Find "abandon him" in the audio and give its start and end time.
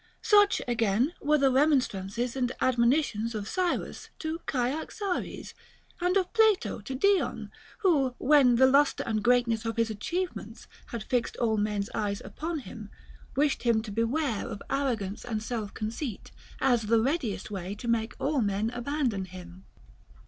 18.71-19.65